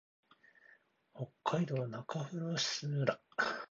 [1.13, 2.57] 北海道中札内
[2.87, 3.05] 村